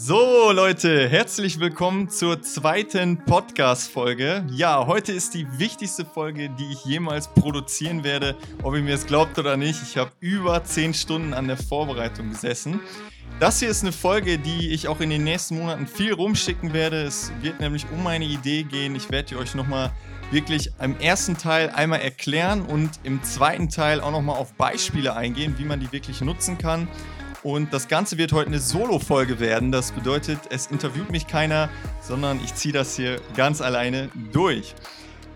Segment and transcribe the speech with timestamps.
[0.00, 4.46] So, Leute, herzlich willkommen zur zweiten Podcast-Folge.
[4.48, 8.36] Ja, heute ist die wichtigste Folge, die ich jemals produzieren werde.
[8.62, 12.30] Ob ihr mir es glaubt oder nicht, ich habe über 10 Stunden an der Vorbereitung
[12.30, 12.78] gesessen.
[13.40, 17.02] Das hier ist eine Folge, die ich auch in den nächsten Monaten viel rumschicken werde.
[17.02, 18.94] Es wird nämlich um meine Idee gehen.
[18.94, 19.90] Ich werde euch nochmal
[20.30, 25.56] wirklich im ersten Teil einmal erklären und im zweiten Teil auch nochmal auf Beispiele eingehen,
[25.58, 26.86] wie man die wirklich nutzen kann.
[27.48, 29.72] Und das Ganze wird heute eine Solo-Folge werden.
[29.72, 31.70] Das bedeutet, es interviewt mich keiner,
[32.02, 34.74] sondern ich ziehe das hier ganz alleine durch.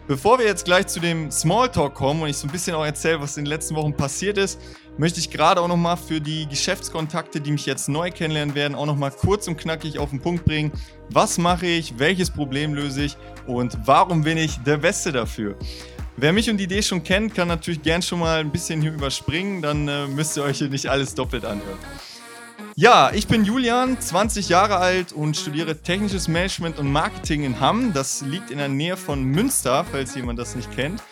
[0.09, 3.23] Bevor wir jetzt gleich zu dem Smalltalk kommen und ich so ein bisschen auch erzähle,
[3.23, 4.61] was in den letzten Wochen passiert ist,
[4.99, 8.85] möchte ich gerade auch nochmal für die Geschäftskontakte, die mich jetzt neu kennenlernen werden, auch
[8.85, 10.71] nochmal kurz und knackig auf den Punkt bringen.
[11.09, 11.99] Was mache ich?
[11.99, 13.17] Welches Problem löse ich?
[13.47, 15.57] Und warum bin ich der Beste dafür?
[16.17, 18.93] Wer mich und die Idee schon kennt, kann natürlich gern schon mal ein bisschen hier
[18.93, 21.79] überspringen, dann äh, müsst ihr euch hier nicht alles doppelt anhören.
[22.75, 27.93] Ja, ich bin Julian, 20 Jahre alt und studiere Technisches Management und Marketing in Hamm.
[27.93, 31.03] Das liegt in der Nähe von Münster, falls jemand das nicht kennt.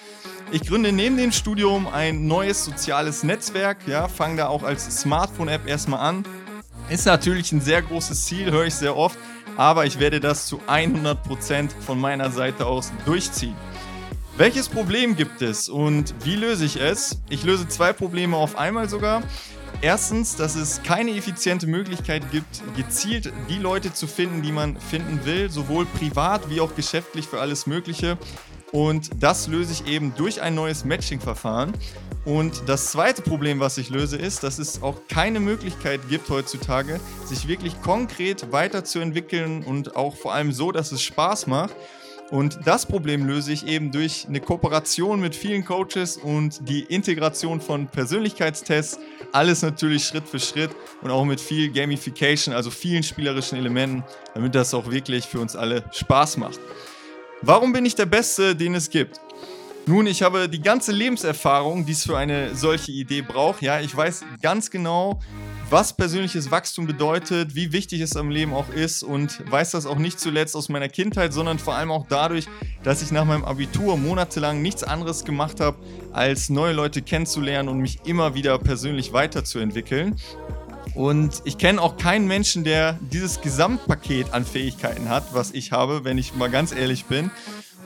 [0.53, 5.67] Ich gründe neben dem Studium ein neues soziales Netzwerk, ja, fange da auch als Smartphone-App
[5.67, 6.25] erstmal an.
[6.89, 9.19] Ist natürlich ein sehr großes Ziel, höre ich sehr oft,
[9.57, 13.55] aber ich werde das zu 100% von meiner Seite aus durchziehen.
[14.41, 17.21] Welches Problem gibt es und wie löse ich es?
[17.29, 19.23] Ich löse zwei Probleme auf einmal sogar.
[19.83, 25.27] Erstens, dass es keine effiziente Möglichkeit gibt, gezielt die Leute zu finden, die man finden
[25.27, 28.17] will, sowohl privat wie auch geschäftlich für alles Mögliche.
[28.73, 31.75] Und das löse ich eben durch ein neues Matching-Verfahren.
[32.25, 36.99] Und das zweite Problem, was ich löse, ist, dass es auch keine Möglichkeit gibt heutzutage,
[37.27, 41.77] sich wirklich konkret weiterzuentwickeln und auch vor allem so, dass es Spaß macht.
[42.31, 47.61] Und das Problem löse ich eben durch eine Kooperation mit vielen Coaches und die Integration
[47.61, 49.01] von Persönlichkeitstests.
[49.33, 50.71] Alles natürlich Schritt für Schritt
[51.03, 55.57] und auch mit viel Gamification, also vielen spielerischen Elementen, damit das auch wirklich für uns
[55.57, 56.61] alle Spaß macht.
[57.43, 59.21] Warum bin ich der Beste, den es gibt?
[59.91, 63.61] Nun, ich habe die ganze Lebenserfahrung, die es für eine solche Idee braucht.
[63.61, 65.19] Ja, ich weiß ganz genau,
[65.69, 69.99] was persönliches Wachstum bedeutet, wie wichtig es am Leben auch ist und weiß das auch
[69.99, 72.47] nicht zuletzt aus meiner Kindheit, sondern vor allem auch dadurch,
[72.85, 75.79] dass ich nach meinem Abitur monatelang nichts anderes gemacht habe,
[76.13, 80.15] als neue Leute kennenzulernen und mich immer wieder persönlich weiterzuentwickeln.
[80.95, 86.05] Und ich kenne auch keinen Menschen, der dieses Gesamtpaket an Fähigkeiten hat, was ich habe,
[86.05, 87.33] wenn ich mal ganz ehrlich bin.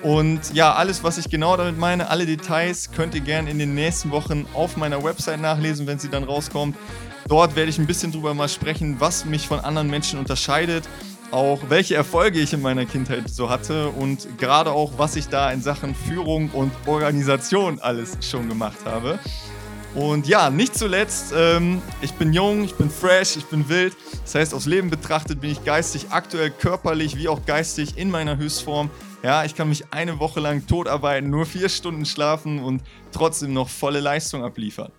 [0.05, 3.75] Und ja, alles, was ich genau damit meine, alle Details könnt ihr gerne in den
[3.75, 6.77] nächsten Wochen auf meiner Website nachlesen, wenn sie dann rauskommt.
[7.27, 10.85] Dort werde ich ein bisschen drüber mal sprechen, was mich von anderen Menschen unterscheidet,
[11.31, 15.51] auch welche Erfolge ich in meiner Kindheit so hatte und gerade auch, was ich da
[15.51, 19.19] in Sachen Führung und Organisation alles schon gemacht habe.
[19.95, 23.97] Und ja, nicht zuletzt, ähm, ich bin jung, ich bin fresh, ich bin wild.
[24.23, 28.37] Das heißt, aus Leben betrachtet bin ich geistig aktuell körperlich wie auch geistig in meiner
[28.37, 28.91] Höchstform.
[29.25, 33.55] Ja, ich kann mich eine Woche lang tot arbeiten, nur vier Stunden schlafen und trotzdem
[33.55, 34.93] noch volle Leistung abliefern.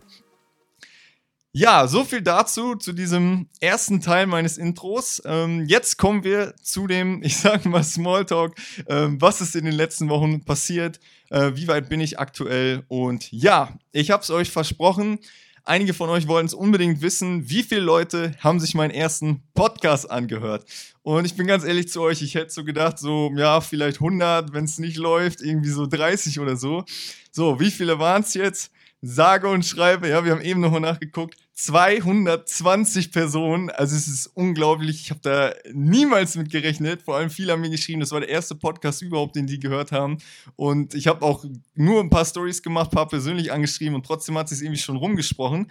[1.51, 5.21] Ja, so viel dazu, zu diesem ersten Teil meines Intros.
[5.25, 8.55] Ähm, jetzt kommen wir zu dem, ich sag mal, Smalltalk.
[8.87, 10.99] Ähm, was ist in den letzten Wochen passiert?
[11.29, 12.83] Äh, wie weit bin ich aktuell?
[12.87, 15.19] Und ja, ich hab's euch versprochen.
[15.67, 20.11] Einige von euch wollen es unbedingt wissen, wie viele Leute haben sich meinen ersten Podcast
[20.11, 20.63] angehört.
[21.01, 24.53] Und ich bin ganz ehrlich zu euch, ich hätte so gedacht, so, ja, vielleicht 100,
[24.53, 26.85] wenn es nicht läuft, irgendwie so 30 oder so.
[27.31, 28.71] So, wie viele waren es jetzt?
[29.01, 33.69] Sage und schreibe, ja, wir haben eben nochmal nachgeguckt, 220 Personen.
[33.69, 35.01] Also es ist unglaublich.
[35.01, 37.01] Ich habe da niemals mit gerechnet.
[37.01, 39.93] Vor allem viele haben mir geschrieben, das war der erste Podcast überhaupt, den die gehört
[39.93, 40.17] haben.
[40.57, 44.51] Und ich habe auch nur ein paar Stories gemacht, paar persönlich angeschrieben und trotzdem hat
[44.51, 45.67] es irgendwie schon rumgesprochen.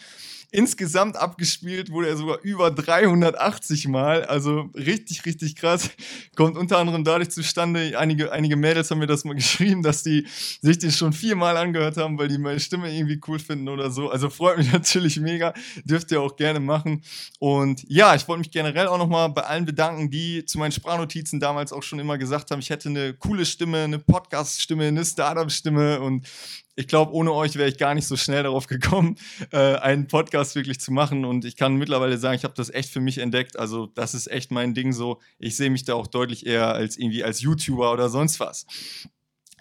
[0.55, 4.25] Insgesamt abgespielt wurde er sogar über 380 Mal.
[4.25, 5.91] Also richtig, richtig krass.
[6.37, 10.29] Kommt unter anderem dadurch zustande, einige, einige Mädels haben mir das mal geschrieben, dass die
[10.63, 14.11] sich den schon viermal angehört haben, weil die meine Stimme irgendwie cool finden oder so.
[14.11, 15.55] Also freut mich natürlich mega.
[15.85, 17.03] Dürft ihr auch gerne machen.
[17.39, 21.41] Und ja, ich wollte mich generell auch nochmal bei allen bedanken, die zu meinen Sprachnotizen
[21.41, 26.01] damals auch schon immer gesagt haben, ich hätte eine coole Stimme, eine Podcast-Stimme, eine Startup-Stimme
[26.01, 26.27] und
[26.77, 29.17] ich glaube, ohne euch wäre ich gar nicht so schnell darauf gekommen,
[29.53, 31.25] äh, einen Podcast wirklich zu machen.
[31.25, 33.59] Und ich kann mittlerweile sagen, ich habe das echt für mich entdeckt.
[33.59, 35.21] Also das ist echt mein Ding so.
[35.39, 38.67] Ich sehe mich da auch deutlich eher als irgendwie als YouTuber oder sonst was.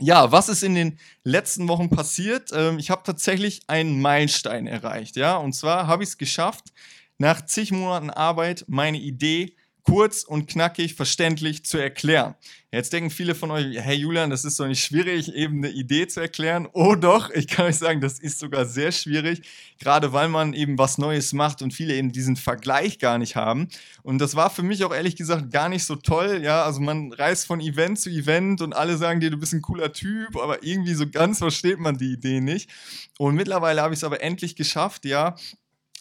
[0.05, 2.49] Ja, was ist in den letzten Wochen passiert?
[2.53, 5.15] Ähm, ich habe tatsächlich einen Meilenstein erreicht.
[5.15, 6.73] Ja, und zwar habe ich es geschafft,
[7.17, 12.35] nach zig Monaten Arbeit meine Idee kurz und knackig verständlich zu erklären.
[12.71, 16.07] Jetzt denken viele von euch, hey Julian, das ist doch nicht schwierig, eben eine Idee
[16.07, 16.67] zu erklären.
[16.73, 19.41] Oh doch, ich kann euch sagen, das ist sogar sehr schwierig,
[19.79, 23.67] gerade weil man eben was Neues macht und viele eben diesen Vergleich gar nicht haben.
[24.03, 26.41] Und das war für mich auch ehrlich gesagt gar nicht so toll.
[26.43, 29.61] Ja, also man reist von Event zu Event und alle sagen dir, du bist ein
[29.61, 32.69] cooler Typ, aber irgendwie so ganz versteht man die Idee nicht.
[33.17, 35.35] Und mittlerweile habe ich es aber endlich geschafft, ja,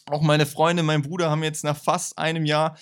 [0.07, 2.77] auch meine Freunde, mein Bruder haben jetzt nach fast einem Jahr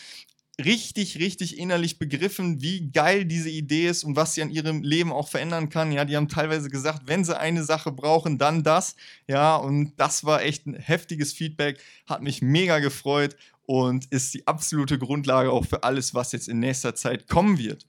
[0.65, 5.13] richtig, richtig innerlich begriffen, wie geil diese Idee ist und was sie an ihrem Leben
[5.13, 5.93] auch verändern kann.
[5.93, 8.97] Ja, die haben teilweise gesagt, wenn sie eine Sache brauchen, dann das.
[9.27, 13.37] Ja, und das war echt ein heftiges Feedback, hat mich mega gefreut
[13.67, 17.87] und ist die absolute Grundlage auch für alles, was jetzt in nächster Zeit kommen wird.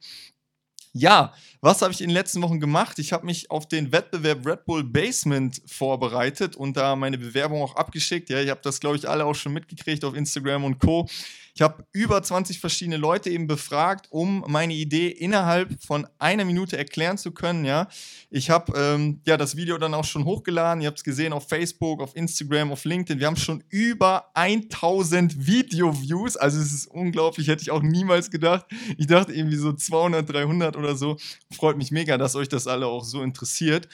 [0.94, 3.00] Ja, was habe ich in den letzten Wochen gemacht?
[3.00, 7.76] Ich habe mich auf den Wettbewerb Red Bull Basement vorbereitet und da meine Bewerbung auch
[7.78, 8.30] abgeschickt.
[8.30, 11.08] Ja, ich habe das, glaube ich, alle auch schon mitgekriegt auf Instagram und Co.
[11.54, 16.78] Ich habe über 20 verschiedene Leute eben befragt, um meine Idee innerhalb von einer Minute
[16.78, 17.66] erklären zu können.
[17.66, 17.88] Ja,
[18.30, 20.82] ich habe ähm, ja das Video dann auch schon hochgeladen.
[20.82, 23.20] Ihr habt es gesehen auf Facebook, auf Instagram, auf LinkedIn.
[23.20, 26.38] Wir haben schon über 1000 Video-Views.
[26.38, 27.48] Also es ist unglaublich.
[27.48, 28.66] Hätte ich auch niemals gedacht.
[28.98, 31.18] Ich dachte irgendwie so 200, 300 oder so.
[31.52, 33.88] Freut mich mega, dass euch das alle auch so interessiert.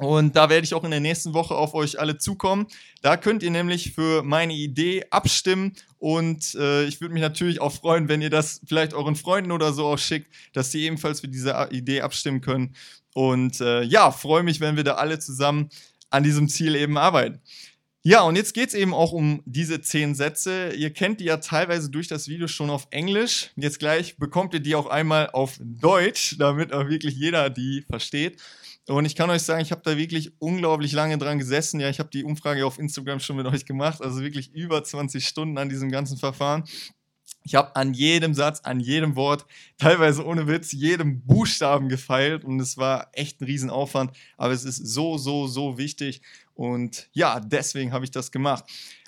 [0.00, 2.66] Und da werde ich auch in der nächsten Woche auf euch alle zukommen.
[3.02, 5.74] Da könnt ihr nämlich für meine Idee abstimmen.
[5.98, 9.74] Und äh, ich würde mich natürlich auch freuen, wenn ihr das vielleicht euren Freunden oder
[9.74, 12.74] so auch schickt, dass sie ebenfalls für diese Idee abstimmen können.
[13.12, 15.68] Und äh, ja, freue mich, wenn wir da alle zusammen
[16.08, 17.42] an diesem Ziel eben arbeiten.
[18.02, 20.70] Ja, und jetzt geht es eben auch um diese zehn Sätze.
[20.70, 23.50] Ihr kennt die ja teilweise durch das Video schon auf Englisch.
[23.56, 28.40] Jetzt gleich bekommt ihr die auch einmal auf Deutsch, damit auch wirklich jeder die versteht.
[28.90, 31.78] Und ich kann euch sagen, ich habe da wirklich unglaublich lange dran gesessen.
[31.78, 35.24] Ja, ich habe die Umfrage auf Instagram schon mit euch gemacht, also wirklich über 20
[35.24, 36.64] Stunden an diesem ganzen Verfahren.
[37.44, 39.46] Ich habe an jedem Satz, an jedem Wort,
[39.78, 44.84] teilweise ohne Witz, jedem Buchstaben gefeilt und es war echt ein Riesenaufwand, aber es ist
[44.84, 46.20] so, so, so wichtig
[46.54, 48.64] und ja, deswegen habe ich das gemacht.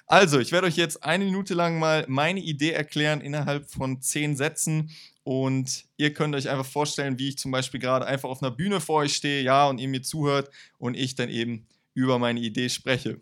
[0.06, 4.36] Also, ich werde euch jetzt eine Minute lang mal meine Idee erklären innerhalb von zehn
[4.36, 4.90] Sätzen
[5.24, 8.80] und ihr könnt euch einfach vorstellen, wie ich zum Beispiel gerade einfach auf einer Bühne
[8.80, 12.68] vor euch stehe, ja, und ihr mir zuhört und ich dann eben über meine Idee
[12.68, 13.20] spreche.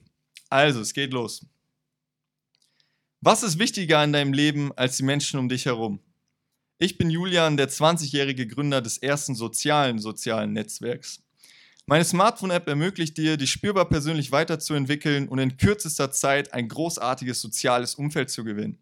[0.49, 1.47] Also, es geht los.
[3.21, 6.01] Was ist wichtiger in deinem Leben als die Menschen um dich herum?
[6.79, 11.23] Ich bin Julian, der 20-jährige Gründer des ersten sozialen sozialen Netzwerks.
[11.85, 17.97] Meine Smartphone-App ermöglicht dir, dich spürbar persönlich weiterzuentwickeln und in kürzester Zeit ein großartiges soziales
[17.97, 18.79] Umfeld zu gewinnen.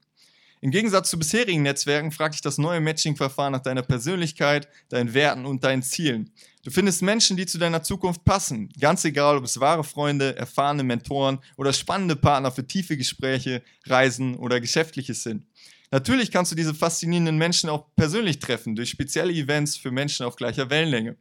[0.60, 5.46] Im Gegensatz zu bisherigen Netzwerken fragt dich das neue Matching-Verfahren nach deiner Persönlichkeit, deinen Werten
[5.46, 6.32] und deinen Zielen.
[6.64, 10.82] Du findest Menschen, die zu deiner Zukunft passen, ganz egal, ob es wahre Freunde, erfahrene
[10.82, 15.46] Mentoren oder spannende Partner für tiefe Gespräche, Reisen oder Geschäftliches sind.
[15.92, 20.36] Natürlich kannst du diese faszinierenden Menschen auch persönlich treffen, durch spezielle Events für Menschen auf
[20.36, 21.16] gleicher Wellenlänge.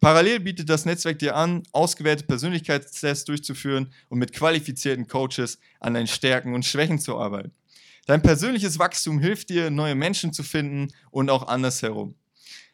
[0.00, 6.06] Parallel bietet das Netzwerk dir an, ausgewählte Persönlichkeitstests durchzuführen und mit qualifizierten Coaches an deinen
[6.06, 7.52] Stärken und Schwächen zu arbeiten.
[8.06, 12.14] Dein persönliches Wachstum hilft dir, neue Menschen zu finden und auch andersherum.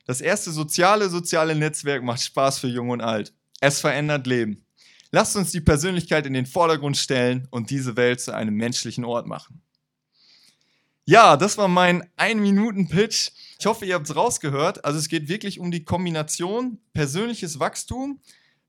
[0.05, 3.33] Das erste soziale, soziale Netzwerk macht Spaß für Jung und Alt.
[3.61, 4.65] Es verändert Leben.
[5.11, 9.27] Lasst uns die Persönlichkeit in den Vordergrund stellen und diese Welt zu einem menschlichen Ort
[9.27, 9.63] machen.
[11.05, 13.31] Ja, das war mein 1-Minuten-Pitch.
[13.59, 14.85] Ich hoffe, ihr habt es rausgehört.
[14.85, 18.21] Also es geht wirklich um die Kombination persönliches Wachstum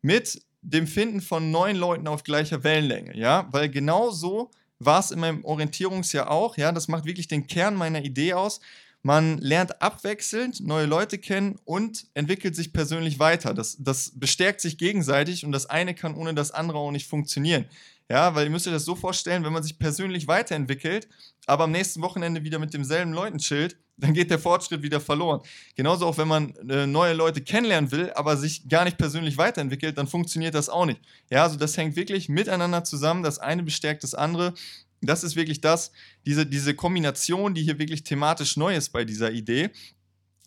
[0.01, 3.17] mit dem Finden von neuen Leuten auf gleicher Wellenlänge.
[3.17, 4.49] Ja, weil genau so
[4.85, 6.57] war es in meinem Orientierungsjahr auch.
[6.57, 8.59] Ja, das macht wirklich den Kern meiner Idee aus.
[9.05, 13.53] Man lernt abwechselnd neue Leute kennen und entwickelt sich persönlich weiter.
[13.53, 17.65] Das, das bestärkt sich gegenseitig und das eine kann ohne das andere auch nicht funktionieren.
[18.09, 21.07] Ja, weil ihr müsst euch das so vorstellen, wenn man sich persönlich weiterentwickelt,
[21.45, 25.41] aber am nächsten Wochenende wieder mit demselben Leuten chillt, dann geht der Fortschritt wieder verloren.
[25.75, 29.97] Genauso auch, wenn man äh, neue Leute kennenlernen will, aber sich gar nicht persönlich weiterentwickelt,
[29.97, 31.01] dann funktioniert das auch nicht.
[31.29, 33.23] Ja, also das hängt wirklich miteinander zusammen.
[33.23, 34.53] Das eine bestärkt das andere.
[35.07, 35.91] Das ist wirklich das,
[36.25, 39.69] diese, diese Kombination, die hier wirklich thematisch neu ist bei dieser Idee.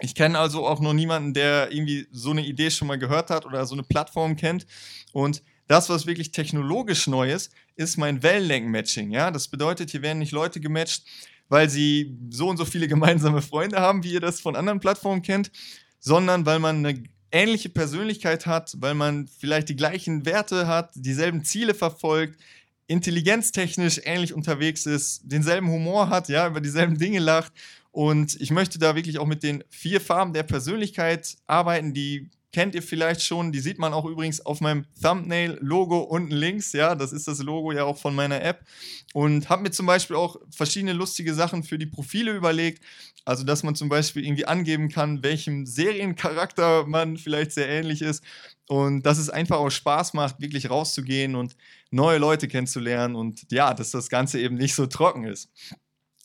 [0.00, 3.46] Ich kenne also auch noch niemanden, der irgendwie so eine Idee schon mal gehört hat
[3.46, 4.66] oder so eine Plattform kennt.
[5.12, 9.10] Und das, was wirklich technologisch neu ist, ist mein Wellenlängen-Matching.
[9.10, 9.30] Ja?
[9.30, 11.04] Das bedeutet, hier werden nicht Leute gematcht,
[11.48, 15.22] weil sie so und so viele gemeinsame Freunde haben, wie ihr das von anderen Plattformen
[15.22, 15.50] kennt,
[15.98, 21.44] sondern weil man eine ähnliche Persönlichkeit hat, weil man vielleicht die gleichen Werte hat, dieselben
[21.44, 22.40] Ziele verfolgt,
[22.86, 27.52] intelligenztechnisch ähnlich unterwegs ist, denselben Humor hat, ja, über dieselben Dinge lacht.
[27.90, 32.74] Und ich möchte da wirklich auch mit den vier Farben der Persönlichkeit arbeiten, die kennt
[32.74, 33.52] ihr vielleicht schon.
[33.52, 36.72] Die sieht man auch übrigens auf meinem Thumbnail-Logo unten links.
[36.72, 38.64] Ja, das ist das Logo ja auch von meiner App.
[39.12, 42.82] Und habe mir zum Beispiel auch verschiedene lustige Sachen für die Profile überlegt.
[43.26, 48.24] Also, dass man zum Beispiel irgendwie angeben kann, welchem Seriencharakter man vielleicht sehr ähnlich ist.
[48.68, 51.56] Und dass es einfach auch Spaß macht, wirklich rauszugehen und
[51.90, 53.14] neue Leute kennenzulernen.
[53.14, 55.50] Und ja, dass das Ganze eben nicht so trocken ist.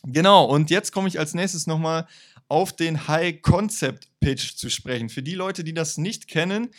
[0.04, 2.08] Genau, und jetzt komme ich als nächstes nochmal
[2.48, 5.10] auf den High-Concept-Pitch zu sprechen.
[5.10, 6.70] Für die Leute, die das nicht kennen,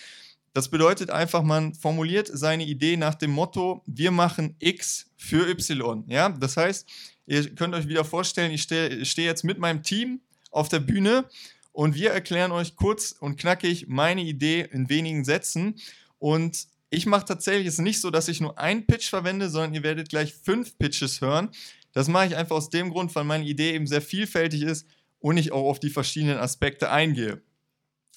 [0.52, 6.04] das bedeutet einfach, man formuliert seine Idee nach dem Motto, wir machen X für Y.
[6.08, 6.86] Ja, das heißt,
[7.26, 11.24] ihr könnt euch wieder vorstellen, ich stehe steh jetzt mit meinem Team auf der Bühne
[11.72, 15.80] und wir erklären euch kurz und knackig meine Idee in wenigen Sätzen.
[16.18, 19.82] Und ich mache tatsächlich es nicht so, dass ich nur einen Pitch verwende, sondern ihr
[19.82, 21.50] werdet gleich fünf Pitches hören.
[21.92, 24.86] Das mache ich einfach aus dem Grund, weil meine Idee eben sehr vielfältig ist
[25.18, 27.40] und ich auch auf die verschiedenen Aspekte eingehe.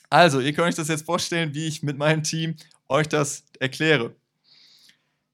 [0.10, 2.56] Also, ihr könnt euch das jetzt vorstellen, wie ich mit meinem Team
[2.88, 4.16] euch das erkläre.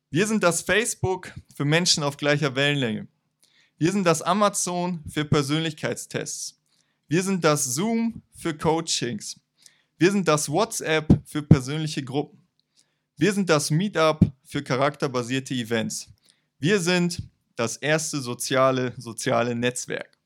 [0.09, 3.07] Wir sind das Facebook für Menschen auf gleicher Wellenlänge.
[3.77, 6.60] Wir sind das Amazon für Persönlichkeitstests.
[7.11, 9.37] Wir sind das Zoom für Coachings.
[9.97, 12.41] Wir sind das WhatsApp für persönliche Gruppen.
[13.17, 16.07] Wir sind das Meetup für charakterbasierte Events.
[16.57, 17.21] Wir sind
[17.57, 20.17] das erste soziale, soziale Netzwerk.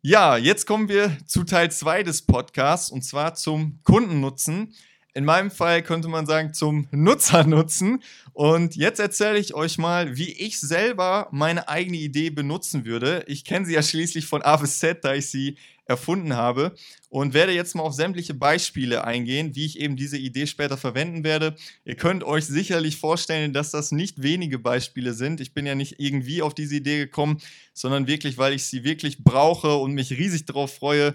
[0.00, 4.76] Ja, jetzt kommen wir zu Teil 2 des Podcasts und zwar zum Kundennutzen.
[5.16, 8.02] In meinem Fall könnte man sagen zum Nutzernutzen.
[8.32, 13.22] Und jetzt erzähle ich euch mal, wie ich selber meine eigene Idee benutzen würde.
[13.28, 15.56] Ich kenne sie ja schließlich von A bis Z, da ich sie
[15.86, 16.74] erfunden habe
[17.10, 21.22] und werde jetzt mal auf sämtliche Beispiele eingehen, wie ich eben diese Idee später verwenden
[21.22, 21.54] werde.
[21.84, 25.40] Ihr könnt euch sicherlich vorstellen, dass das nicht wenige Beispiele sind.
[25.40, 27.40] Ich bin ja nicht irgendwie auf diese Idee gekommen,
[27.72, 31.14] sondern wirklich, weil ich sie wirklich brauche und mich riesig darauf freue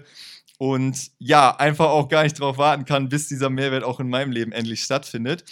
[0.60, 4.30] und ja, einfach auch gar nicht darauf warten kann, bis dieser Mehrwert auch in meinem
[4.30, 5.42] Leben endlich stattfindet.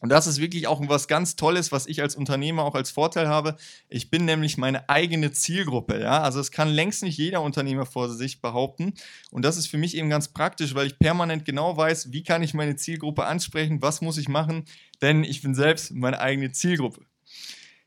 [0.00, 3.28] Und das ist wirklich auch was ganz Tolles, was ich als Unternehmer auch als Vorteil
[3.28, 3.54] habe.
[3.88, 6.00] Ich bin nämlich meine eigene Zielgruppe.
[6.00, 6.20] Ja?
[6.22, 8.94] Also es kann längst nicht jeder Unternehmer vor sich behaupten.
[9.30, 12.42] Und das ist für mich eben ganz praktisch, weil ich permanent genau weiß, wie kann
[12.42, 14.64] ich meine Zielgruppe ansprechen, was muss ich machen,
[15.00, 17.02] denn ich bin selbst meine eigene Zielgruppe.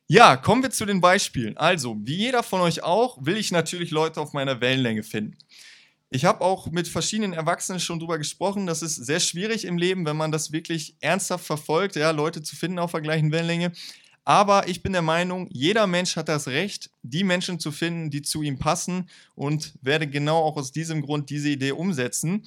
[0.07, 1.57] Ja, kommen wir zu den Beispielen.
[1.57, 5.35] Also, wie jeder von euch auch, will ich natürlich Leute auf meiner Wellenlänge finden.
[6.09, 8.65] Ich habe auch mit verschiedenen Erwachsenen schon darüber gesprochen.
[8.65, 12.55] Das ist sehr schwierig im Leben, wenn man das wirklich ernsthaft verfolgt, ja, Leute zu
[12.55, 13.73] finden auf der gleichen Wellenlänge.
[14.23, 18.21] Aber ich bin der Meinung, jeder Mensch hat das Recht, die Menschen zu finden, die
[18.21, 22.45] zu ihm passen und werde genau auch aus diesem Grund diese Idee umsetzen.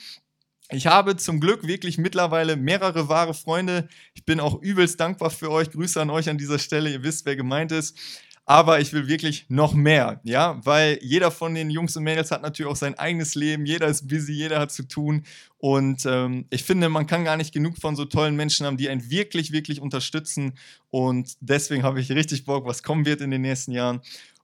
[0.70, 3.88] Ich habe zum Glück wirklich mittlerweile mehrere wahre Freunde.
[4.14, 5.70] Ich bin auch übelst dankbar für euch.
[5.70, 6.92] Grüße an euch an dieser Stelle.
[6.92, 7.98] Ihr wisst, wer gemeint ist
[8.46, 12.42] aber ich will wirklich noch mehr, ja, weil jeder von den Jungs und Mädels hat
[12.42, 15.24] natürlich auch sein eigenes Leben, jeder ist busy, jeder hat zu tun
[15.58, 18.88] und ähm, ich finde, man kann gar nicht genug von so tollen Menschen haben, die
[18.88, 20.54] einen wirklich, wirklich unterstützen
[20.90, 24.00] und deswegen habe ich richtig Bock, was kommen wird in den nächsten Jahren.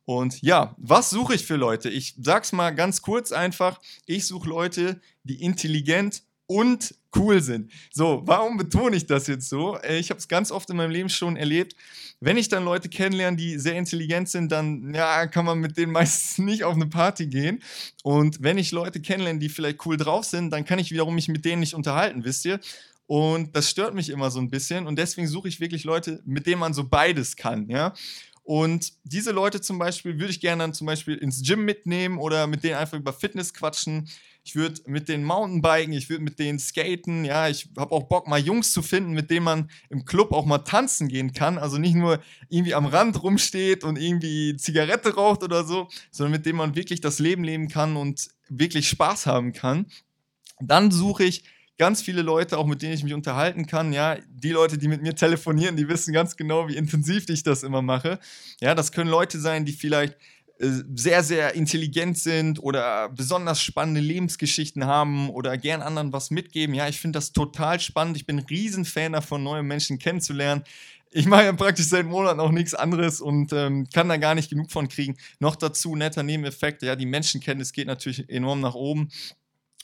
[0.06, 1.90] Und ja, was suche ich für Leute?
[1.90, 3.80] Ich sag's mal ganz kurz einfach.
[4.06, 7.72] Ich suche Leute, die intelligent und cool sind.
[7.92, 9.78] So, warum betone ich das jetzt so?
[9.78, 11.74] Äh, ich habe es ganz oft in meinem Leben schon erlebt.
[12.20, 15.92] Wenn ich dann Leute kennenlerne, die sehr intelligent sind, dann ja, kann man mit denen
[15.92, 17.62] meistens nicht auf eine Party gehen.
[18.02, 21.28] Und wenn ich Leute kennenlerne, die vielleicht cool drauf sind, dann kann ich wiederum mich
[21.28, 22.60] mit denen nicht unterhalten, wisst ihr?
[23.06, 24.86] Und das stört mich immer so ein bisschen.
[24.86, 27.94] Und deswegen suche ich wirklich Leute, mit denen man so beides kann, ja.
[28.42, 32.46] Und diese Leute zum Beispiel würde ich gerne dann zum Beispiel ins Gym mitnehmen oder
[32.46, 34.08] mit denen einfach über Fitness quatschen
[34.46, 38.28] ich würde mit denen Mountainbiken, ich würde mit denen skaten, ja, ich habe auch Bock,
[38.28, 41.58] mal Jungs zu finden, mit denen man im Club auch mal tanzen gehen kann.
[41.58, 46.46] Also nicht nur irgendwie am Rand rumsteht und irgendwie Zigarette raucht oder so, sondern mit
[46.46, 49.86] denen man wirklich das Leben leben kann und wirklich Spaß haben kann.
[50.60, 51.42] Dann suche ich
[51.76, 53.92] ganz viele Leute, auch mit denen ich mich unterhalten kann.
[53.92, 57.64] Ja, die Leute, die mit mir telefonieren, die wissen ganz genau, wie intensiv ich das
[57.64, 58.20] immer mache.
[58.60, 60.16] Ja, das können Leute sein, die vielleicht
[60.58, 66.74] sehr, sehr intelligent sind oder besonders spannende Lebensgeschichten haben oder gern anderen was mitgeben.
[66.74, 68.16] Ja, ich finde das total spannend.
[68.16, 70.64] Ich bin ein Riesenfan davon, neue Menschen kennenzulernen.
[71.10, 74.50] Ich mache ja praktisch seit Monaten auch nichts anderes und ähm, kann da gar nicht
[74.50, 75.16] genug von kriegen.
[75.40, 79.08] Noch dazu netter Nebeneffekt, ja, die Menschenkenntnis geht natürlich enorm nach oben.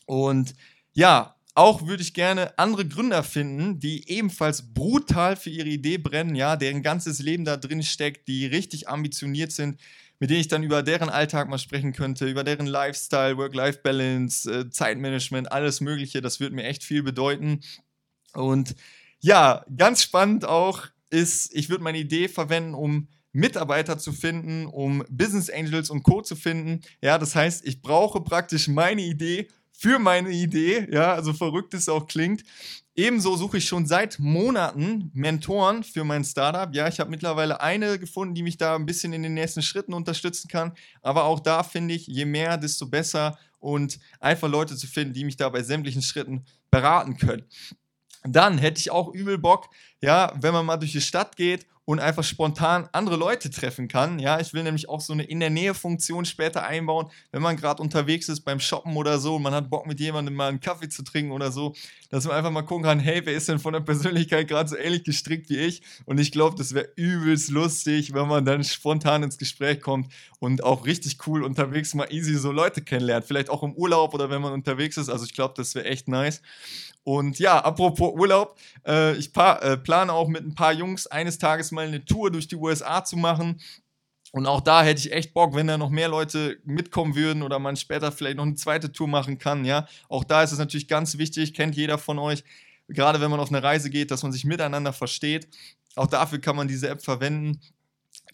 [0.06, 0.54] Und
[0.94, 6.34] ja, auch würde ich gerne andere Gründer finden, die ebenfalls brutal für ihre Idee brennen,
[6.34, 9.78] ja, deren ganzes Leben da drin steckt, die richtig ambitioniert sind,
[10.22, 14.70] mit denen ich dann über deren Alltag mal sprechen könnte, über deren Lifestyle, Work-Life-Balance, äh,
[14.70, 16.20] Zeitmanagement, alles Mögliche.
[16.22, 17.58] Das würde mir echt viel bedeuten.
[18.32, 18.76] Und
[19.18, 25.02] ja, ganz spannend auch ist, ich würde meine Idee verwenden, um Mitarbeiter zu finden, um
[25.10, 26.22] Business Angels und Co.
[26.22, 26.82] zu finden.
[27.00, 31.88] Ja, das heißt, ich brauche praktisch meine Idee für meine Idee, ja, also verrückt es
[31.88, 32.44] auch klingt.
[32.94, 36.74] Ebenso suche ich schon seit Monaten Mentoren für mein Startup.
[36.74, 39.94] Ja, ich habe mittlerweile eine gefunden, die mich da ein bisschen in den nächsten Schritten
[39.94, 40.72] unterstützen kann.
[41.00, 45.24] Aber auch da finde ich, je mehr, desto besser und einfach Leute zu finden, die
[45.24, 47.44] mich da bei sämtlichen Schritten beraten können.
[48.24, 49.68] Dann hätte ich auch übel Bock,
[50.00, 54.18] ja, wenn man mal durch die Stadt geht und einfach spontan andere Leute treffen kann.
[54.18, 57.56] Ja, ich will nämlich auch so eine in der Nähe Funktion später einbauen, wenn man
[57.56, 60.60] gerade unterwegs ist beim Shoppen oder so und man hat Bock mit jemandem mal einen
[60.60, 61.74] Kaffee zu trinken oder so,
[62.10, 64.76] dass man einfach mal gucken kann, hey, wer ist denn von der Persönlichkeit gerade so
[64.76, 65.82] ähnlich gestrickt wie ich?
[66.04, 70.62] Und ich glaube, das wäre übelst lustig, wenn man dann spontan ins Gespräch kommt und
[70.62, 73.24] auch richtig cool unterwegs mal easy so Leute kennenlernt.
[73.24, 75.08] Vielleicht auch im Urlaub oder wenn man unterwegs ist.
[75.08, 76.42] Also ich glaube, das wäre echt nice.
[77.04, 78.56] Und ja, apropos Urlaub,
[78.86, 82.48] äh, ich äh, plane auch mit ein paar Jungs eines Tages mal eine Tour durch
[82.48, 83.60] die USA zu machen.
[84.30, 87.58] Und auch da hätte ich echt Bock, wenn da noch mehr Leute mitkommen würden oder
[87.58, 89.64] man später vielleicht noch eine zweite Tour machen kann.
[89.64, 92.42] Ja, auch da ist es natürlich ganz wichtig, kennt jeder von euch,
[92.88, 95.48] gerade wenn man auf eine Reise geht, dass man sich miteinander versteht.
[95.96, 97.60] Auch dafür kann man diese App verwenden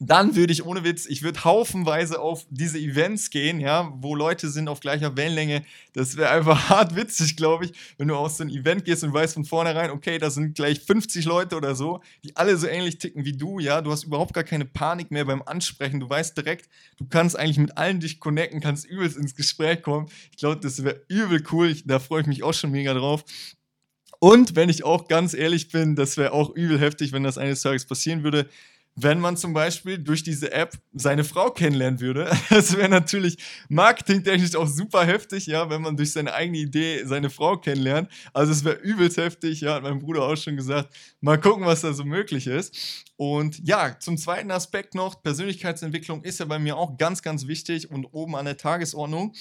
[0.00, 4.48] dann würde ich ohne Witz, ich würde haufenweise auf diese Events gehen, ja, wo Leute
[4.48, 5.64] sind auf gleicher Wellenlänge.
[5.92, 9.12] Das wäre einfach hart witzig, glaube ich, wenn du auf so ein Event gehst und
[9.12, 12.98] weißt von vornherein, okay, da sind gleich 50 Leute oder so, die alle so ähnlich
[12.98, 13.80] ticken wie du, ja.
[13.80, 15.98] Du hast überhaupt gar keine Panik mehr beim Ansprechen.
[15.98, 20.08] Du weißt direkt, du kannst eigentlich mit allen dich connecten, kannst übelst ins Gespräch kommen.
[20.30, 21.70] Ich glaube, das wäre übel cool.
[21.70, 23.24] Ich, da freue ich mich auch schon mega drauf.
[24.20, 27.62] Und wenn ich auch ganz ehrlich bin, das wäre auch übel heftig, wenn das eines
[27.62, 28.48] Tages passieren würde
[29.00, 32.30] wenn man zum Beispiel durch diese App seine Frau kennenlernen würde.
[32.50, 33.38] Das wäre natürlich
[33.68, 38.10] marketingtechnisch auch super heftig, ja, wenn man durch seine eigene Idee seine Frau kennenlernt.
[38.32, 40.92] Also es wäre übelst heftig, ja, hat mein Bruder auch schon gesagt.
[41.20, 43.04] Mal gucken, was da so möglich ist.
[43.16, 47.90] Und ja, zum zweiten Aspekt noch, Persönlichkeitsentwicklung ist ja bei mir auch ganz, ganz wichtig
[47.90, 49.34] und oben an der Tagesordnung.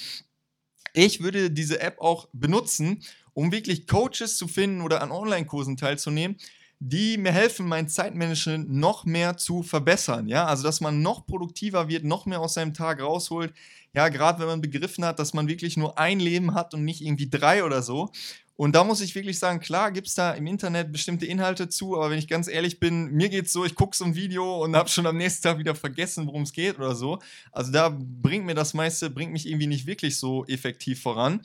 [0.93, 6.37] Ich würde diese App auch benutzen, um wirklich Coaches zu finden oder an Online-Kursen teilzunehmen,
[6.79, 10.27] die mir helfen, mein Zeitmanagement noch mehr zu verbessern.
[10.27, 13.53] Ja, also dass man noch produktiver wird, noch mehr aus seinem Tag rausholt.
[13.93, 17.01] Ja, gerade wenn man begriffen hat, dass man wirklich nur ein Leben hat und nicht
[17.01, 18.11] irgendwie drei oder so.
[18.55, 21.95] Und da muss ich wirklich sagen, klar gibt es da im Internet bestimmte Inhalte zu,
[21.95, 24.63] aber wenn ich ganz ehrlich bin, mir geht es so, ich gucke so ein Video
[24.63, 27.19] und habe schon am nächsten Tag wieder vergessen, worum es geht oder so.
[27.51, 31.41] Also da bringt mir das meiste, bringt mich irgendwie nicht wirklich so effektiv voran.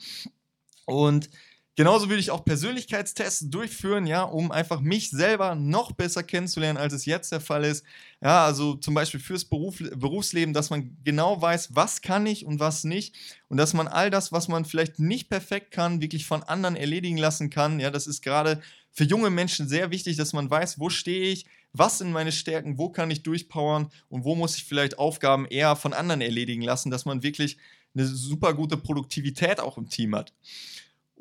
[0.85, 1.29] Und
[1.75, 6.93] Genauso würde ich auch Persönlichkeitstests durchführen, ja, um einfach mich selber noch besser kennenzulernen, als
[6.93, 7.83] es jetzt der Fall ist.
[8.21, 12.59] Ja, also zum Beispiel fürs Beruf, Berufsleben, dass man genau weiß, was kann ich und
[12.59, 13.15] was nicht.
[13.49, 17.17] Und dass man all das, was man vielleicht nicht perfekt kann, wirklich von anderen erledigen
[17.17, 17.79] lassen kann.
[17.79, 21.47] Ja, das ist gerade für junge Menschen sehr wichtig, dass man weiß, wo stehe ich,
[21.73, 25.75] was sind meine Stärken, wo kann ich durchpowern und wo muss ich vielleicht Aufgaben eher
[25.75, 27.57] von anderen erledigen lassen, dass man wirklich
[27.95, 30.33] eine super gute Produktivität auch im Team hat.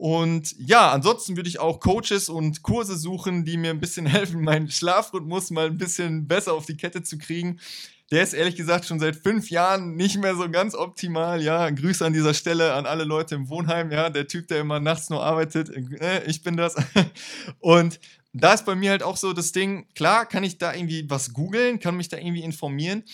[0.02, 4.42] Und ja, ansonsten würde ich auch Coaches und Kurse suchen, die mir ein bisschen helfen,
[4.42, 7.60] meinen Schlafrhythmus mal ein bisschen besser auf die Kette zu kriegen.
[8.10, 11.40] Der ist ehrlich gesagt schon seit fünf Jahren nicht mehr so ganz optimal.
[11.40, 13.92] Ja, Grüße an dieser Stelle an alle Leute im Wohnheim.
[13.92, 15.70] Ja, der Typ, der immer nachts nur arbeitet.
[16.00, 16.74] Äh, ich bin das.
[17.60, 18.00] Und
[18.32, 21.32] da ist bei mir halt auch so das Ding, klar kann ich da irgendwie was
[21.32, 23.04] googeln, kann mich da irgendwie informieren.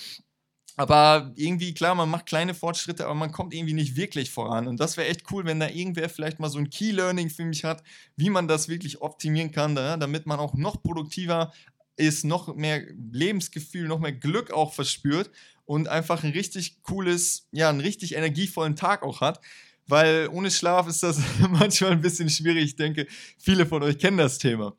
[0.78, 4.68] Aber irgendwie, klar, man macht kleine Fortschritte, aber man kommt irgendwie nicht wirklich voran.
[4.68, 7.64] Und das wäre echt cool, wenn da irgendwer vielleicht mal so ein Key-Learning für mich
[7.64, 7.82] hat,
[8.14, 11.52] wie man das wirklich optimieren kann, damit man auch noch produktiver
[11.96, 15.32] ist, noch mehr Lebensgefühl, noch mehr Glück auch verspürt
[15.64, 19.40] und einfach ein richtig cooles, ja, einen richtig energievollen Tag auch hat.
[19.88, 22.62] Weil ohne Schlaf ist das manchmal ein bisschen schwierig.
[22.64, 24.76] Ich denke, viele von euch kennen das Thema.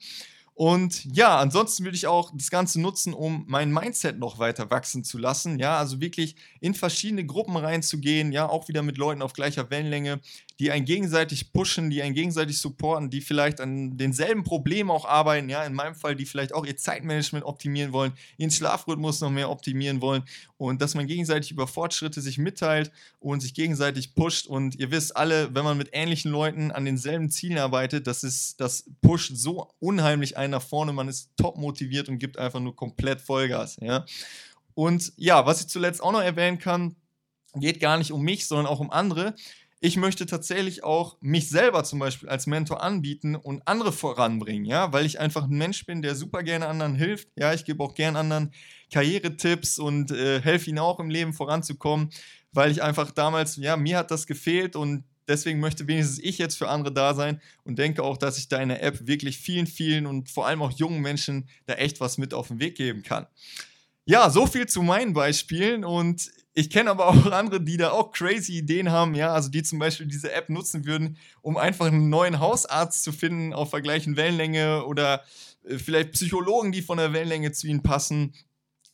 [0.60, 5.06] Und ja, ansonsten würde ich auch das Ganze nutzen, um mein Mindset noch weiter wachsen
[5.06, 5.58] zu lassen.
[5.58, 10.20] Ja, also wirklich in verschiedene Gruppen reinzugehen, ja, auch wieder mit Leuten auf gleicher Wellenlänge,
[10.60, 15.48] die einen gegenseitig pushen, die einen gegenseitig supporten, die vielleicht an denselben Problemen auch arbeiten,
[15.48, 19.50] ja, in meinem Fall, die vielleicht auch ihr Zeitmanagement optimieren wollen, ihren Schlafrhythmus noch mehr
[19.50, 20.24] optimieren wollen
[20.58, 25.16] und dass man gegenseitig über Fortschritte sich mitteilt und sich gegenseitig pusht und ihr wisst
[25.16, 29.70] alle, wenn man mit ähnlichen Leuten an denselben Zielen arbeitet, das ist, das pusht so
[29.80, 34.06] unheimlich einen nach vorne, man ist top motiviert und gibt einfach nur komplett Vollgas, ja.
[34.74, 36.96] Und ja, was ich zuletzt auch noch erwähnen kann,
[37.56, 39.36] geht gar nicht um mich, sondern auch um andere
[39.82, 44.92] ich möchte tatsächlich auch mich selber zum Beispiel als Mentor anbieten und andere voranbringen, ja,
[44.92, 47.30] weil ich einfach ein Mensch bin, der super gerne anderen hilft.
[47.38, 48.52] Ja, ich gebe auch gerne anderen
[48.92, 52.10] Karrieretipps und äh, helfe ihnen auch im Leben voranzukommen,
[52.52, 56.58] weil ich einfach damals, ja, mir hat das gefehlt und deswegen möchte wenigstens ich jetzt
[56.58, 60.30] für andere da sein und denke auch, dass ich deine App wirklich vielen, vielen und
[60.30, 63.28] vor allem auch jungen Menschen da echt was mit auf den Weg geben kann.
[64.10, 68.12] Ja, so viel zu meinen Beispielen und ich kenne aber auch andere, die da auch
[68.12, 72.10] crazy Ideen haben, ja, also die zum Beispiel diese App nutzen würden, um einfach einen
[72.10, 75.22] neuen Hausarzt zu finden auf der gleichen Wellenlänge oder
[75.64, 78.34] äh, vielleicht Psychologen, die von der Wellenlänge zu ihnen passen.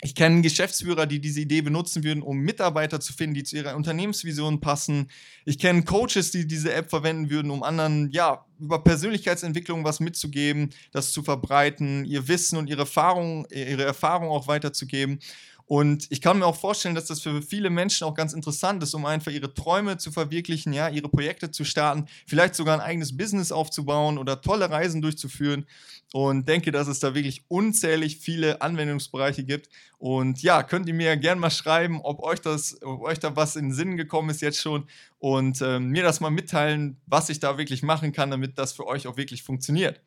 [0.01, 3.77] Ich kenne Geschäftsführer, die diese Idee benutzen würden, um Mitarbeiter zu finden, die zu ihrer
[3.77, 5.09] Unternehmensvision passen.
[5.45, 10.71] Ich kenne Coaches, die diese App verwenden würden, um anderen, ja, über Persönlichkeitsentwicklung was mitzugeben,
[10.91, 15.19] das zu verbreiten, ihr Wissen und ihre Erfahrung, ihre Erfahrung auch weiterzugeben.
[15.67, 18.93] Und ich kann mir auch vorstellen, dass das für viele Menschen auch ganz interessant ist,
[18.93, 23.17] um einfach ihre Träume zu verwirklichen, ja, ihre Projekte zu starten, vielleicht sogar ein eigenes
[23.17, 25.65] Business aufzubauen oder tolle Reisen durchzuführen.
[26.13, 29.69] Und denke, dass es da wirklich unzählig viele Anwendungsbereiche gibt.
[29.97, 33.55] Und ja, könnt ihr mir gerne mal schreiben, ob euch das, ob euch da was
[33.55, 37.39] in den Sinn gekommen ist jetzt schon und äh, mir das mal mitteilen, was ich
[37.39, 39.99] da wirklich machen kann, damit das für euch auch wirklich funktioniert.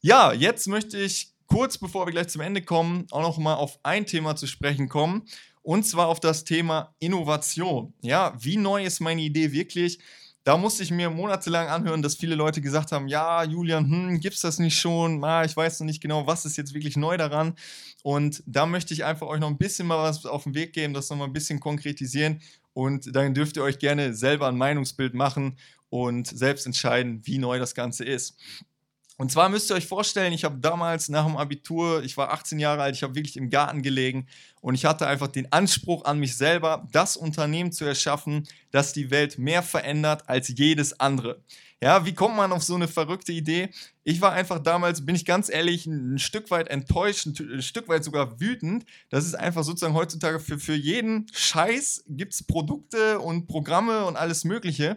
[0.00, 3.78] Ja, jetzt möchte ich kurz bevor wir gleich zum Ende kommen, auch noch mal auf
[3.82, 5.24] ein Thema zu sprechen kommen.
[5.62, 7.94] Und zwar auf das Thema Innovation.
[8.02, 9.98] Ja, wie neu ist meine Idee wirklich?
[10.44, 14.42] Da musste ich mir monatelang anhören, dass viele Leute gesagt haben, ja, Julian, hm, gibt's
[14.42, 15.24] das nicht schon?
[15.24, 17.54] Ah, ich weiß noch nicht genau, was ist jetzt wirklich neu daran.
[18.02, 20.92] Und da möchte ich einfach euch noch ein bisschen mal was auf den Weg geben,
[20.92, 22.42] das noch mal ein bisschen konkretisieren.
[22.74, 25.56] Und dann dürft ihr euch gerne selber ein Meinungsbild machen
[25.88, 28.36] und selbst entscheiden, wie neu das Ganze ist.
[29.16, 32.58] Und zwar müsst ihr euch vorstellen, ich habe damals nach dem Abitur, ich war 18
[32.58, 34.26] Jahre alt, ich habe wirklich im Garten gelegen
[34.60, 39.10] und ich hatte einfach den Anspruch an mich selber, das Unternehmen zu erschaffen, das die
[39.10, 41.40] Welt mehr verändert als jedes andere.
[41.80, 43.68] Ja, wie kommt man auf so eine verrückte Idee?
[44.04, 48.02] Ich war einfach damals, bin ich ganz ehrlich, ein Stück weit enttäuscht, ein Stück weit
[48.02, 48.86] sogar wütend.
[49.10, 54.16] Das ist einfach sozusagen heutzutage für, für jeden Scheiß gibt es Produkte und Programme und
[54.16, 54.96] alles Mögliche.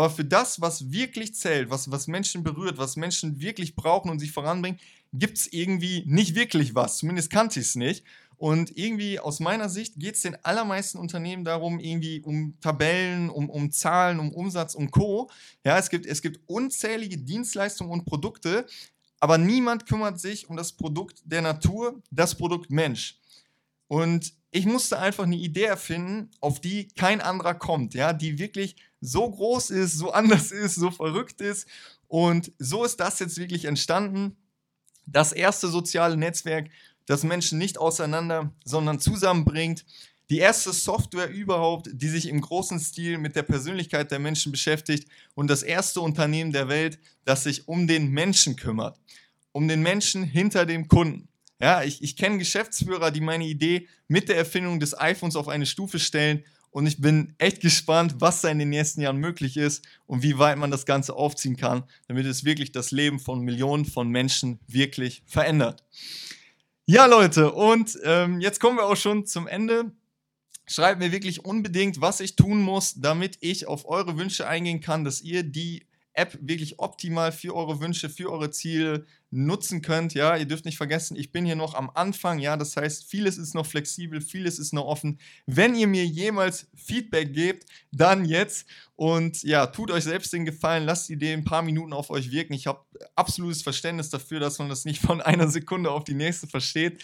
[0.00, 4.18] Aber für das, was wirklich zählt, was, was Menschen berührt, was Menschen wirklich brauchen und
[4.18, 4.80] sich voranbringen,
[5.12, 6.96] gibt es irgendwie nicht wirklich was.
[6.96, 8.02] Zumindest kannte ich es nicht.
[8.38, 13.50] Und irgendwie aus meiner Sicht geht es den allermeisten Unternehmen darum, irgendwie um Tabellen, um,
[13.50, 15.30] um Zahlen, um Umsatz, um Co.
[15.66, 18.64] Ja, es gibt, es gibt unzählige Dienstleistungen und Produkte,
[19.18, 23.18] aber niemand kümmert sich um das Produkt der Natur, das Produkt Mensch.
[23.86, 28.76] Und ich musste einfach eine Idee erfinden, auf die kein anderer kommt, ja, die wirklich
[29.00, 31.66] so groß ist, so anders ist, so verrückt ist.
[32.08, 34.36] Und so ist das jetzt wirklich entstanden.
[35.06, 36.70] Das erste soziale Netzwerk,
[37.06, 39.84] das Menschen nicht auseinander, sondern zusammenbringt.
[40.28, 45.08] Die erste Software überhaupt, die sich im großen Stil mit der Persönlichkeit der Menschen beschäftigt.
[45.34, 49.00] Und das erste Unternehmen der Welt, das sich um den Menschen kümmert.
[49.50, 51.28] Um den Menschen hinter dem Kunden.
[51.60, 55.66] Ja, ich, ich kenne Geschäftsführer, die meine Idee mit der Erfindung des iPhones auf eine
[55.66, 59.84] Stufe stellen und ich bin echt gespannt, was da in den nächsten Jahren möglich ist
[60.06, 63.84] und wie weit man das Ganze aufziehen kann, damit es wirklich das Leben von Millionen
[63.84, 65.84] von Menschen wirklich verändert.
[66.86, 69.92] Ja, Leute, und ähm, jetzt kommen wir auch schon zum Ende.
[70.66, 75.04] Schreibt mir wirklich unbedingt, was ich tun muss, damit ich auf eure Wünsche eingehen kann,
[75.04, 75.86] dass ihr die
[76.20, 80.12] App wirklich optimal für eure Wünsche, für eure Ziele nutzen könnt.
[80.12, 82.38] Ja, ihr dürft nicht vergessen, ich bin hier noch am Anfang.
[82.38, 85.18] Ja, das heißt, vieles ist noch flexibel, vieles ist noch offen.
[85.46, 88.66] Wenn ihr mir jemals Feedback gebt, dann jetzt.
[88.96, 92.30] Und ja, tut euch selbst den Gefallen, lasst die Idee ein paar Minuten auf euch
[92.30, 92.52] wirken.
[92.52, 96.46] Ich habe absolutes Verständnis dafür, dass man das nicht von einer Sekunde auf die nächste
[96.46, 97.02] versteht.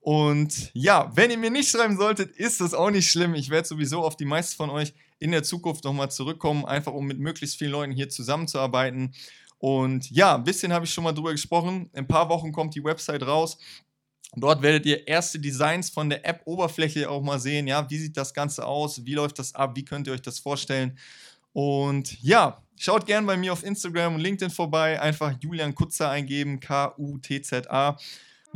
[0.00, 3.34] Und ja, wenn ihr mir nicht schreiben solltet, ist das auch nicht schlimm.
[3.34, 7.06] Ich werde sowieso auf die meisten von euch in der Zukunft nochmal zurückkommen, einfach um
[7.06, 9.14] mit möglichst vielen Leuten hier zusammenzuarbeiten.
[9.58, 11.88] Und ja, ein bisschen habe ich schon mal drüber gesprochen.
[11.92, 13.58] In ein paar Wochen kommt die Website raus.
[14.34, 17.66] Dort werdet ihr erste Designs von der App-Oberfläche auch mal sehen.
[17.66, 19.04] Ja, wie sieht das Ganze aus?
[19.06, 19.76] Wie läuft das ab?
[19.76, 20.98] Wie könnt ihr euch das vorstellen?
[21.52, 25.00] Und ja, schaut gerne bei mir auf Instagram und LinkedIn vorbei.
[25.00, 27.96] Einfach Julian Kutzer eingeben, K-U-T-Z-A.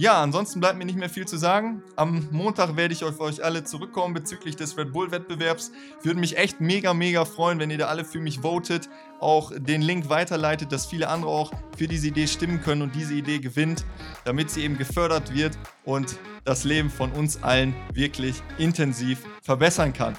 [0.01, 1.83] Ja, ansonsten bleibt mir nicht mehr viel zu sagen.
[1.95, 5.73] Am Montag werde ich auf euch alle zurückkommen bezüglich des Red Bull-Wettbewerbs.
[6.03, 9.83] Würde mich echt mega, mega freuen, wenn ihr da alle für mich votet, auch den
[9.83, 13.85] Link weiterleitet, dass viele andere auch für diese Idee stimmen können und diese Idee gewinnt,
[14.25, 20.17] damit sie eben gefördert wird und das Leben von uns allen wirklich intensiv verbessern kann.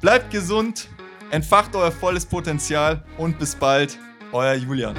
[0.00, 0.88] Bleibt gesund,
[1.30, 3.98] entfacht euer volles Potenzial und bis bald,
[4.32, 4.96] euer Julian.